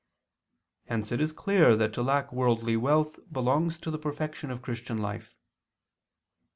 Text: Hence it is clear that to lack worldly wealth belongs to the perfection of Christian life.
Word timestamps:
Hence 0.87 1.11
it 1.11 1.21
is 1.21 1.31
clear 1.31 1.75
that 1.77 1.93
to 1.93 2.01
lack 2.01 2.33
worldly 2.33 2.75
wealth 2.75 3.19
belongs 3.31 3.77
to 3.77 3.91
the 3.91 3.99
perfection 3.99 4.49
of 4.49 4.63
Christian 4.63 4.97
life. 4.97 5.35